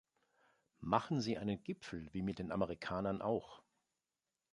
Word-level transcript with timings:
Machen 0.79 1.21
Sie 1.21 1.37
einen 1.37 1.63
Gipfel 1.63 2.11
wie 2.11 2.23
mit 2.23 2.39
den 2.39 2.51
Amerikanern 2.51 3.21
auch. 3.21 3.61